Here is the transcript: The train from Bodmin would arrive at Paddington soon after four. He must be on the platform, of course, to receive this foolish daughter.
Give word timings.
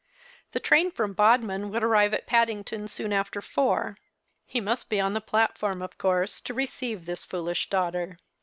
The 0.53 0.59
train 0.59 0.89
from 0.89 1.13
Bodmin 1.13 1.69
would 1.69 1.83
arrive 1.83 2.11
at 2.11 2.25
Paddington 2.25 2.87
soon 2.87 3.13
after 3.13 3.39
four. 3.39 3.99
He 4.47 4.59
must 4.59 4.89
be 4.89 4.99
on 4.99 5.13
the 5.13 5.21
platform, 5.21 5.79
of 5.83 5.95
course, 5.99 6.41
to 6.41 6.55
receive 6.55 7.05
this 7.05 7.23
foolish 7.23 7.69
daughter. 7.69 8.17